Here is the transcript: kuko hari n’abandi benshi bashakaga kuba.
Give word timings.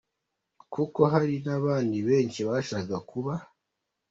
kuko 0.73 0.99
hari 1.11 1.35
n’abandi 1.45 1.97
benshi 2.07 2.39
bashakaga 2.49 2.97
kuba. 3.09 3.33